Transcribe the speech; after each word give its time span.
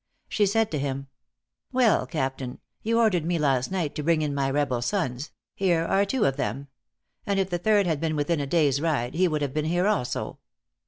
She 0.27 0.47
said 0.47 0.71
to 0.71 0.79
him, 0.79 1.09
"Well, 1.71 2.07
Captain, 2.07 2.59
you 2.81 2.97
ordered 2.99 3.23
me 3.23 3.37
last 3.37 3.71
night 3.71 3.93
to 3.93 4.01
bring 4.01 4.23
in 4.23 4.33
my 4.33 4.49
rebel 4.49 4.81
sons. 4.81 5.29
Here 5.53 5.85
are 5.85 6.05
two 6.05 6.25
of 6.25 6.37
them; 6.37 6.69
and 7.27 7.39
if 7.39 7.51
the 7.51 7.59
third 7.59 7.85
had 7.85 8.01
been 8.01 8.15
within 8.15 8.39
a 8.39 8.47
day's 8.47 8.81
ride, 8.81 9.13
he 9.13 9.27
would 9.27 9.43
have 9.43 9.53
been 9.53 9.65
here 9.65 9.85
also." 9.85 10.39